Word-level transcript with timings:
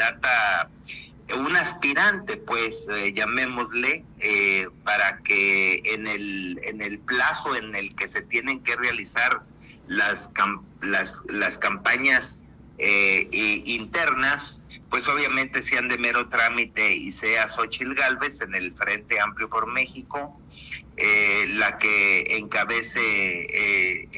candidata, 0.00 0.70
un 1.36 1.56
aspirante, 1.56 2.36
pues 2.38 2.84
eh, 2.90 3.12
llamémosle, 3.14 4.04
eh, 4.18 4.68
para 4.84 5.18
que 5.18 5.80
en 5.84 6.06
el, 6.06 6.60
en 6.64 6.80
el 6.80 6.98
plazo 6.98 7.54
en 7.54 7.74
el 7.74 7.94
que 7.94 8.08
se 8.08 8.22
tienen 8.22 8.62
que 8.62 8.76
realizar 8.76 9.42
las, 9.86 10.28
las, 10.80 11.14
las 11.28 11.58
campañas 11.58 12.42
eh, 12.78 13.28
internas, 13.64 14.60
pues 14.88 15.06
obviamente 15.06 15.62
sean 15.62 15.88
de 15.88 15.98
mero 15.98 16.28
trámite 16.28 16.92
y 16.92 17.12
sea 17.12 17.48
Xochil 17.48 17.94
Gálvez 17.94 18.40
en 18.40 18.54
el 18.54 18.72
Frente 18.72 19.20
Amplio 19.20 19.48
por 19.48 19.66
México, 19.70 20.40
eh, 20.96 21.44
la 21.48 21.78
que 21.78 22.38
encabece 22.38 24.08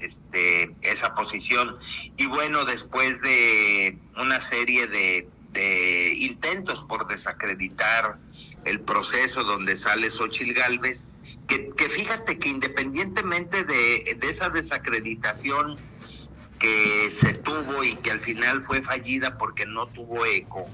este, 0.00 0.70
esa 0.82 1.14
posición. 1.14 1.76
Y 2.16 2.26
bueno, 2.26 2.64
después 2.64 3.20
de 3.20 3.98
una 4.16 4.40
serie 4.40 4.86
de, 4.86 5.28
intentos 5.54 6.84
por 6.88 7.06
desacreditar 7.06 8.18
el 8.64 8.80
proceso 8.80 9.44
donde 9.44 9.76
sale 9.76 10.10
Xochil 10.10 10.54
Gálvez, 10.54 11.04
que, 11.48 11.70
que 11.70 11.88
fíjate 11.88 12.38
que 12.38 12.48
independientemente 12.48 13.64
de, 13.64 14.16
de 14.18 14.28
esa 14.28 14.48
desacreditación, 14.48 15.78
que 16.62 17.10
se 17.10 17.34
tuvo 17.34 17.82
y 17.82 17.96
que 17.96 18.12
al 18.12 18.20
final 18.20 18.62
fue 18.62 18.82
fallida 18.82 19.36
porque 19.36 19.66
no 19.66 19.88
tuvo 19.88 20.24
eco, 20.24 20.68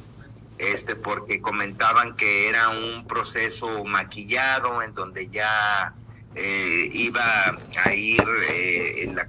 este, 0.59 0.95
porque 0.97 1.41
comentaban 1.41 2.15
que 2.15 2.49
era 2.49 2.69
un 2.69 3.07
proceso 3.07 3.85
maquillado 3.87 4.83
en 4.83 4.93
donde 4.93 5.31
ya 5.31 5.95
eh, 6.35 6.91
iba 6.93 7.57
a 7.85 7.95
ir 7.95 8.23
eh, 8.51 9.03
en 9.03 9.17
la, 9.17 9.27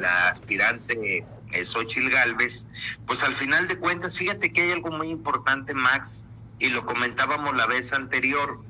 la 0.00 0.28
aspirante 0.30 1.24
eh, 1.54 1.64
Xochil 1.64 2.10
Galvez, 2.10 2.66
pues 3.06 3.22
al 3.22 3.34
final 3.34 3.68
de 3.68 3.78
cuentas, 3.78 4.18
fíjate 4.18 4.52
que 4.52 4.62
hay 4.62 4.72
algo 4.72 4.90
muy 4.90 5.10
importante, 5.10 5.74
Max, 5.74 6.24
y 6.58 6.68
lo 6.68 6.84
comentábamos 6.86 7.56
la 7.56 7.66
vez 7.66 7.92
anterior, 7.92 8.60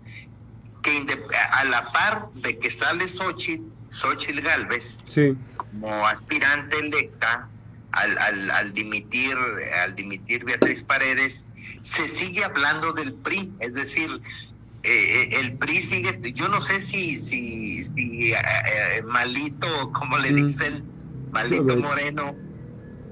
que 0.83 1.06
a 1.50 1.64
la 1.64 1.91
par 1.92 2.31
de 2.34 2.59
que 2.59 2.70
sale 2.70 3.09
Xochitl, 3.09 3.64
Xochitl 3.91 4.41
Galvez 4.41 4.98
como 5.56 6.06
aspirante 6.06 6.78
electa 6.78 7.48
al, 7.92 8.50
al, 8.50 8.75
dimitir 8.75 9.37
al 9.83 9.94
dimitir 9.94 10.44
Beatriz 10.44 10.83
Paredes 10.83 11.44
se 11.83 12.09
sigue 12.09 12.44
hablando 12.44 12.92
del 12.92 13.14
PRI 13.14 13.53
es 13.61 13.75
decir 13.75 14.11
eh, 14.83 15.31
eh, 15.33 15.41
el 15.41 15.55
PRI 15.55 15.81
sigue 15.81 16.33
yo 16.33 16.48
no 16.48 16.61
sé 16.61 16.81
si 16.81 17.20
si, 17.20 17.84
si 17.84 18.33
eh, 18.33 19.03
Malito 19.06 19.92
como 19.92 20.19
le 20.19 20.33
dicen 20.33 20.84
Malito 21.31 21.77
Moreno 21.77 22.34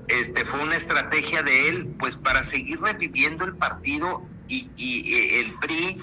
este 0.08 0.44
fue 0.44 0.60
una 0.60 0.76
estrategia 0.76 1.42
de 1.42 1.68
él 1.68 1.94
pues 1.98 2.16
para 2.16 2.44
seguir 2.44 2.80
reviviendo 2.80 3.44
el 3.44 3.56
partido 3.56 4.22
y, 4.48 4.70
y 4.76 5.38
el 5.38 5.54
PRI 5.60 5.98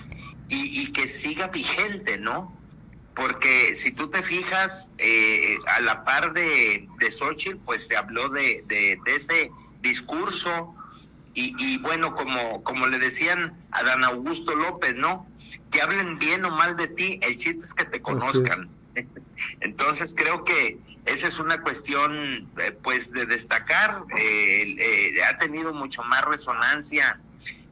y, 0.47 0.81
y 0.81 0.91
que 0.91 1.07
siga 1.07 1.47
vigente 1.47 2.17
no 2.17 2.59
porque 3.19 3.75
si 3.75 3.91
tú 3.91 4.09
te 4.09 4.23
fijas, 4.23 4.89
eh, 4.97 5.57
a 5.67 5.81
la 5.81 6.05
par 6.05 6.31
de, 6.31 6.87
de 6.99 7.11
Xochitl, 7.11 7.57
pues 7.65 7.85
se 7.85 7.97
habló 7.97 8.29
de, 8.29 8.63
de, 8.67 8.97
ese 9.07 9.51
discurso 9.81 10.73
y, 11.33 11.77
bueno, 11.79 12.15
como, 12.15 12.63
como 12.63 12.87
le 12.87 12.99
decían 12.99 13.57
a 13.71 13.83
Dan 13.83 14.03
Augusto 14.03 14.55
López, 14.55 14.93
¿no? 14.95 15.25
Que 15.71 15.81
hablen 15.81 16.19
bien 16.19 16.43
o 16.43 16.51
mal 16.51 16.75
de 16.75 16.87
ti, 16.87 17.17
el 17.21 17.37
chiste 17.37 17.65
es 17.65 17.73
que 17.73 17.85
te 17.85 18.01
conozcan. 18.01 18.69
Entonces 19.61 20.13
creo 20.15 20.43
que 20.43 20.79
esa 21.05 21.27
es 21.27 21.39
una 21.39 21.61
cuestión, 21.61 22.49
eh, 22.57 22.71
pues, 22.83 23.11
de 23.11 23.25
destacar. 23.25 24.03
Eh, 24.17 25.15
ha 25.27 25.37
tenido 25.37 25.73
mucho 25.73 26.03
más 26.03 26.23
resonancia 26.25 27.19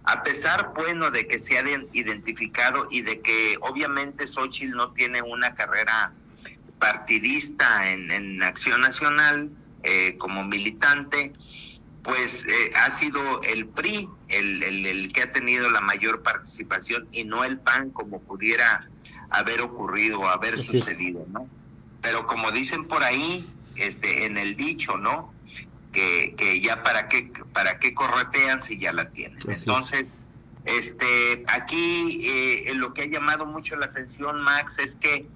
a 0.07 0.23
pesar, 0.23 0.71
bueno, 0.73 1.11
de 1.11 1.27
que 1.27 1.37
se 1.37 1.57
ha 1.57 1.63
identificado 1.91 2.87
y 2.89 3.01
de 3.01 3.19
que 3.19 3.57
obviamente 3.59 4.25
Xochitl 4.25 4.73
no 4.73 4.93
tiene 4.93 5.21
una 5.21 5.53
carrera 5.53 6.13
partidista 6.79 7.91
en, 7.91 8.41
Acción 8.41 8.79
Nacional 8.79 9.51
eh, 9.83 10.15
como 10.17 10.45
militante, 10.45 11.33
pues 12.03 12.45
eh, 12.45 12.71
ha 12.73 12.97
sido 12.97 13.41
el 13.43 13.67
PRI 13.67 14.07
el, 14.29 15.11
que 15.11 15.23
ha 15.23 15.31
tenido 15.33 15.69
la 15.69 15.81
mayor 15.81 16.23
participación 16.23 17.09
y 17.11 17.25
no 17.25 17.43
el 17.43 17.59
PAN 17.59 17.89
como 17.89 18.21
pudiera 18.21 18.87
haber 19.29 19.61
ocurrido 19.61 20.27
haber 20.27 20.57
sucedido, 20.57 21.25
¿no? 21.29 21.47
Pero 22.01 22.27
como 22.27 22.51
dicen 22.51 22.87
por 22.87 23.03
ahí, 23.03 23.47
este, 23.75 24.25
en 24.25 24.37
el 24.37 24.55
dicho, 24.55 24.97
¿no? 24.97 25.33
que, 25.91 26.61
ya 26.61 26.83
para 26.83 27.09
qué, 27.09 27.31
para 27.53 27.79
qué 27.79 27.93
corretean 27.93 28.63
si 28.63 28.77
ya 28.77 28.91
la 28.93 29.09
tienen. 29.09 29.39
Entonces, 29.47 30.05
este, 30.65 31.43
aquí 31.47 32.27
eh, 32.27 32.73
lo 32.75 32.93
que 32.93 33.03
ha 33.03 33.07
llamado 33.07 33.45
mucho 33.45 33.75
la 33.77 33.87
atención, 33.87 34.41
Max, 34.41 34.77
es 34.79 34.95
que 34.95 35.27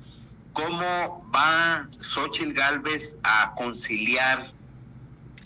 cómo 0.54 1.30
va 1.34 1.88
Xochitl 2.00 2.54
Galvez 2.54 3.16
a 3.24 3.54
conciliar 3.56 4.52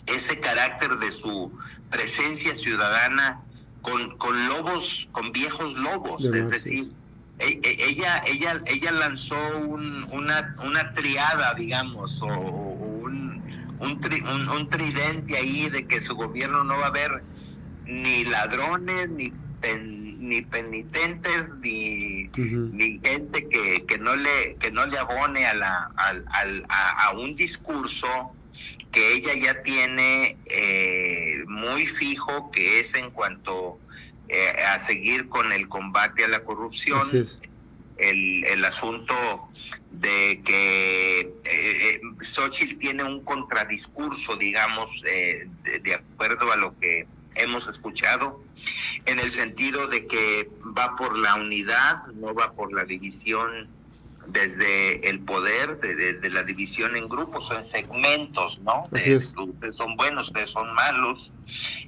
ese 0.06 0.38
carácter 0.40 0.98
de 0.98 1.12
su 1.12 1.52
presencia 1.90 2.54
ciudadana 2.56 3.40
con, 3.82 4.16
con 4.18 4.48
lobos, 4.48 5.08
con 5.12 5.32
viejos 5.32 5.74
lobos, 5.74 6.24
es 6.24 6.50
decir, 6.50 6.90
ella, 7.38 8.22
ella, 8.26 8.62
ella 8.66 8.92
lanzó 8.92 9.36
una, 9.58 10.54
una 10.64 10.92
triada, 10.94 11.54
digamos, 11.54 12.22
o, 12.22 12.28
un, 12.28 13.42
un, 13.78 14.70
tridente 14.70 15.36
ahí 15.36 15.68
de 15.68 15.86
que 15.86 16.00
su 16.00 16.14
gobierno 16.14 16.64
no 16.64 16.78
va 16.78 16.86
a 16.86 16.88
haber 16.88 17.22
ni 17.84 18.24
ladrones, 18.24 19.10
ni, 19.10 19.32
ni 20.18 20.42
penitentes, 20.42 21.50
ni, 21.60 22.28
ni 22.36 23.00
gente 23.02 23.48
que, 23.48 23.84
que, 23.86 23.98
no 23.98 24.16
le, 24.16 24.56
que 24.56 24.70
no 24.70 24.86
le 24.86 24.98
abone 24.98 25.46
a, 25.46 25.54
la, 25.54 25.90
a, 26.68 27.12
un 27.12 27.36
discurso 27.36 28.32
que 28.92 29.14
ella 29.14 29.34
ya 29.34 29.62
tiene 29.62 30.38
eh, 30.46 31.44
muy 31.46 31.86
fijo, 31.86 32.50
que 32.50 32.80
es 32.80 32.94
en 32.94 33.10
cuanto 33.10 33.78
eh, 34.28 34.62
a 34.62 34.84
seguir 34.86 35.28
con 35.28 35.52
el 35.52 35.68
combate 35.68 36.24
a 36.24 36.28
la 36.28 36.44
corrupción 36.44 37.10
el, 37.98 38.44
el 38.44 38.64
asunto 38.64 39.14
de 39.90 40.42
que 40.44 41.20
eh, 41.20 41.34
eh, 41.44 42.00
Xochitl 42.20 42.78
tiene 42.78 43.04
un 43.04 43.24
contradiscurso, 43.24 44.36
digamos, 44.36 44.90
eh, 45.06 45.48
de, 45.82 45.94
acuerdo 45.94 46.52
a 46.52 46.56
lo 46.56 46.78
que 46.78 47.06
hemos 47.34 47.68
escuchado, 47.68 48.42
en 49.04 49.18
el 49.18 49.32
sentido 49.32 49.88
de 49.88 50.06
que 50.06 50.50
va 50.76 50.96
por 50.96 51.18
la 51.18 51.36
unidad, 51.36 52.06
no 52.14 52.34
va 52.34 52.52
por 52.52 52.72
la 52.72 52.84
división 52.84 53.68
desde 54.28 55.08
el 55.08 55.20
poder, 55.20 55.78
de, 55.78 56.30
la 56.30 56.42
división 56.42 56.96
en 56.96 57.08
grupos, 57.08 57.50
en 57.50 57.66
segmentos, 57.66 58.60
¿no? 58.60 58.84
ustedes 58.90 59.76
son 59.76 59.96
buenos, 59.96 60.28
ustedes 60.28 60.50
son 60.50 60.72
malos. 60.74 61.32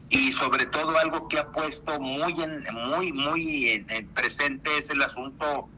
Y 0.09 0.33
sobre 0.33 0.67
todo 0.67 0.99
algo 0.99 1.29
que 1.29 1.39
ha 1.39 1.49
puesto 1.51 2.01
muy, 2.01 2.33
en, 2.43 2.65
muy, 2.73 3.13
muy 3.13 3.85
en, 3.89 4.09
presente 4.09 4.79
es 4.79 4.91
el 4.91 5.03
asunto 5.03 5.69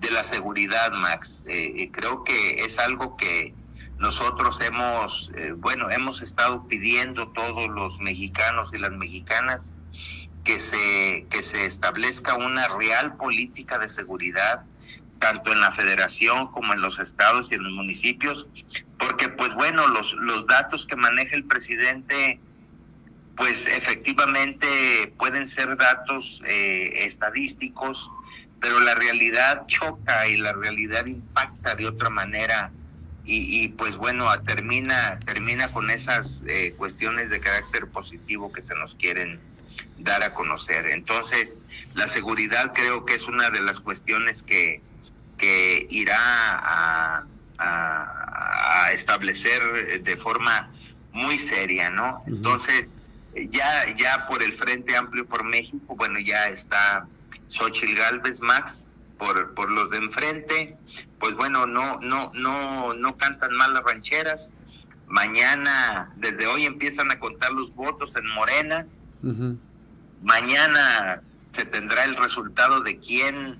de 0.00 0.10
la 0.10 0.22
seguridad, 0.22 0.92
Max. 0.92 1.44
Eh, 1.46 1.90
creo 1.92 2.24
que 2.24 2.64
es 2.64 2.78
algo 2.78 3.16
que 3.16 3.54
nosotros 3.98 4.60
hemos, 4.60 5.30
eh, 5.36 5.52
bueno, 5.52 5.90
hemos 5.90 6.22
estado 6.22 6.66
pidiendo 6.68 7.28
todos 7.28 7.68
los 7.68 7.98
mexicanos 8.00 8.72
y 8.72 8.78
las 8.78 8.92
mexicanas 8.92 9.72
que 10.44 10.58
se, 10.58 11.26
que 11.28 11.42
se 11.42 11.66
establezca 11.66 12.34
una 12.34 12.68
real 12.68 13.16
política 13.16 13.78
de 13.78 13.90
seguridad 13.90 14.64
tanto 15.20 15.52
en 15.52 15.60
la 15.60 15.70
federación 15.72 16.50
como 16.50 16.72
en 16.72 16.80
los 16.80 16.98
estados 16.98 17.52
y 17.52 17.54
en 17.54 17.62
los 17.62 17.72
municipios, 17.72 18.48
porque 18.98 19.28
pues 19.28 19.54
bueno, 19.54 19.86
los, 19.86 20.12
los 20.14 20.46
datos 20.46 20.86
que 20.86 20.96
maneja 20.96 21.36
el 21.36 21.44
presidente, 21.44 22.40
pues 23.36 23.64
efectivamente 23.66 25.12
pueden 25.18 25.46
ser 25.46 25.76
datos 25.76 26.42
eh, 26.46 27.04
estadísticos, 27.06 28.10
pero 28.60 28.80
la 28.80 28.94
realidad 28.94 29.66
choca 29.66 30.26
y 30.26 30.36
la 30.36 30.52
realidad 30.52 31.06
impacta 31.06 31.74
de 31.74 31.86
otra 31.86 32.10
manera 32.10 32.72
y, 33.32 33.68
pues 33.68 33.96
bueno, 33.96 34.26
termina, 34.42 35.20
termina 35.24 35.70
con 35.70 35.88
esas 35.90 36.42
eh, 36.48 36.74
cuestiones 36.76 37.30
de 37.30 37.38
carácter 37.38 37.86
positivo 37.86 38.50
que 38.50 38.62
se 38.64 38.74
nos 38.74 38.96
quieren 38.96 39.38
dar 39.98 40.24
a 40.24 40.34
conocer. 40.34 40.86
Entonces, 40.86 41.60
la 41.94 42.08
seguridad 42.08 42.72
creo 42.74 43.04
que 43.04 43.14
es 43.14 43.28
una 43.28 43.50
de 43.50 43.60
las 43.60 43.78
cuestiones 43.78 44.42
que, 44.42 44.82
que 45.40 45.86
irá 45.90 46.18
a, 46.18 47.24
a, 47.58 48.92
establecer 48.92 50.02
de 50.02 50.16
forma 50.16 50.68
muy 51.12 51.38
seria, 51.38 51.90
¿no? 51.90 52.22
Entonces, 52.26 52.88
ya, 53.50 53.94
ya 53.96 54.26
por 54.26 54.42
el 54.42 54.52
Frente 54.54 54.96
Amplio 54.96 55.26
por 55.26 55.44
México, 55.44 55.94
bueno, 55.96 56.18
ya 56.18 56.48
está 56.48 57.06
Xochil 57.48 57.94
Galvez 57.94 58.40
Max 58.40 58.88
por, 59.18 59.54
por 59.54 59.70
los 59.70 59.90
de 59.90 59.98
enfrente, 59.98 60.76
pues 61.18 61.34
bueno, 61.36 61.66
no, 61.66 62.00
no, 62.00 62.32
no, 62.34 62.94
no 62.94 63.16
cantan 63.16 63.52
mal 63.54 63.74
las 63.74 63.84
rancheras. 63.84 64.54
Mañana, 65.06 66.10
desde 66.16 66.46
hoy 66.46 66.66
empiezan 66.66 67.10
a 67.10 67.18
contar 67.18 67.52
los 67.52 67.74
votos 67.74 68.16
en 68.16 68.26
Morena. 68.28 68.86
mañana 70.22 71.22
se 71.52 71.64
tendrá 71.64 72.04
el 72.04 72.16
resultado 72.16 72.80
de 72.80 72.98
quién, 72.98 73.58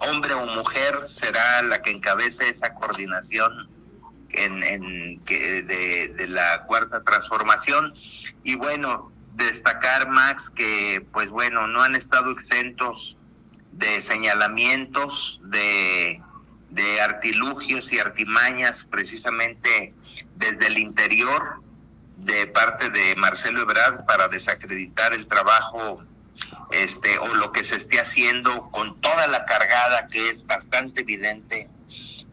hombre 0.00 0.34
o 0.34 0.46
mujer, 0.46 1.06
será 1.08 1.62
la 1.62 1.82
que 1.82 1.90
encabece 1.90 2.48
esa 2.48 2.74
coordinación 2.74 3.68
en, 4.30 5.20
que 5.24 5.62
de, 5.62 6.08
de 6.08 6.28
la 6.28 6.64
cuarta 6.66 7.02
transformación. 7.02 7.94
Y 8.42 8.56
bueno, 8.56 9.12
destacar, 9.34 10.08
Max, 10.08 10.50
que 10.50 11.06
pues 11.12 11.30
bueno, 11.30 11.66
no 11.66 11.82
han 11.82 11.94
estado 11.94 12.30
exentos 12.30 13.16
de 13.72 14.00
señalamientos, 14.00 15.40
de, 15.44 16.20
de 16.70 17.00
artilugios 17.00 17.92
y 17.92 17.98
artimañas 17.98 18.86
precisamente 18.90 19.94
desde 20.36 20.66
el 20.66 20.78
interior 20.78 21.62
de 22.16 22.46
parte 22.46 22.90
de 22.90 23.16
Marcelo 23.16 23.62
Ebrard 23.62 24.04
para 24.06 24.28
desacreditar 24.28 25.12
el 25.12 25.26
trabajo 25.26 26.04
este 26.70 27.18
o 27.18 27.34
lo 27.34 27.52
que 27.52 27.64
se 27.64 27.76
esté 27.76 28.00
haciendo 28.00 28.70
con 28.70 29.00
toda 29.00 29.26
la 29.26 29.44
cargada 29.44 30.08
que 30.08 30.30
es 30.30 30.46
bastante 30.46 31.02
evidente 31.02 31.68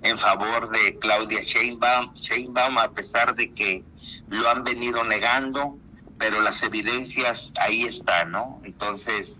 en 0.03 0.17
favor 0.17 0.69
de 0.71 0.97
Claudia 0.97 1.41
Sheinbaum, 1.41 2.13
Sheinbaum 2.15 2.77
a 2.79 2.91
pesar 2.91 3.35
de 3.35 3.53
que 3.53 3.83
lo 4.29 4.49
han 4.49 4.63
venido 4.63 5.03
negando, 5.03 5.77
pero 6.17 6.41
las 6.41 6.63
evidencias 6.63 7.51
ahí 7.59 7.83
están, 7.83 8.31
¿no? 8.31 8.61
Entonces, 8.63 9.37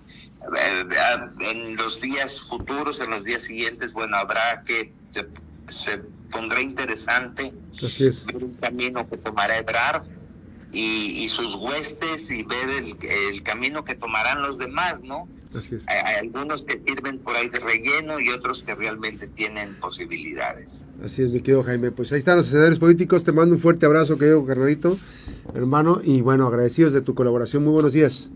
eh, 0.57 0.85
en 1.39 1.75
los 1.75 1.99
días 1.99 2.41
futuros, 2.43 2.99
en 2.99 3.09
los 3.09 3.23
días 3.23 3.43
siguientes, 3.43 3.93
bueno, 3.93 4.17
habrá 4.17 4.63
que, 4.63 4.93
se, 5.09 5.27
se 5.69 5.97
pondrá 6.31 6.61
interesante 6.61 7.53
Así 7.83 8.05
es. 8.05 8.25
ver 8.25 8.37
un 8.43 8.53
camino 8.55 9.07
que 9.09 9.17
tomará 9.17 9.57
Ebrard 9.57 10.03
y, 10.71 11.23
y 11.23 11.27
sus 11.29 11.55
huestes 11.55 12.29
y 12.29 12.43
ver 12.43 12.69
el, 12.69 12.97
el 13.01 13.43
camino 13.43 13.83
que 13.83 13.95
tomarán 13.95 14.41
los 14.41 14.57
demás, 14.57 15.01
¿no? 15.01 15.27
Así 15.55 15.75
es. 15.75 15.83
Hay, 15.87 16.15
algunos 16.15 16.63
que 16.63 16.79
sirven 16.79 17.19
por 17.19 17.35
ahí 17.35 17.49
de 17.49 17.59
relleno 17.59 18.19
y 18.19 18.29
otros 18.29 18.63
que 18.63 18.73
realmente 18.73 19.27
tienen 19.27 19.77
posibilidades. 19.79 20.85
Así 21.03 21.23
es, 21.23 21.31
mi 21.31 21.41
querido 21.41 21.63
Jaime. 21.63 21.91
Pues 21.91 22.11
ahí 22.13 22.19
están 22.19 22.37
los 22.37 22.47
escenarios 22.47 22.79
políticos. 22.79 23.23
Te 23.23 23.31
mando 23.31 23.55
un 23.55 23.61
fuerte 23.61 23.85
abrazo, 23.85 24.17
querido 24.17 24.45
carnalito, 24.45 24.97
hermano. 25.53 25.99
Y 26.03 26.21
bueno, 26.21 26.47
agradecidos 26.47 26.93
de 26.93 27.01
tu 27.01 27.15
colaboración. 27.15 27.63
Muy 27.63 27.73
buenos 27.73 27.91
días. 27.93 28.31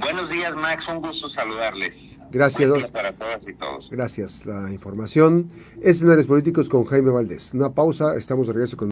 Buenos 0.00 0.30
días, 0.30 0.54
Max. 0.56 0.88
Un 0.88 1.02
gusto 1.02 1.28
saludarles. 1.28 2.18
Gracias, 2.30 2.68
Buen 2.68 2.82
día 2.82 2.92
para 2.92 3.12
todas 3.12 3.48
y 3.48 3.54
todos. 3.54 3.90
Gracias. 3.90 4.46
La 4.46 4.70
información. 4.70 5.50
Escenarios 5.82 6.26
políticos 6.26 6.68
con 6.68 6.84
Jaime 6.84 7.10
Valdés. 7.10 7.52
Una 7.54 7.72
pausa. 7.72 8.16
Estamos 8.16 8.46
de 8.46 8.52
regreso 8.54 8.76
con. 8.76 8.86